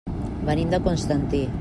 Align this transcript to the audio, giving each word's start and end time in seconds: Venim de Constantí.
Venim 0.47 0.73
de 0.75 0.81
Constantí. 0.89 1.47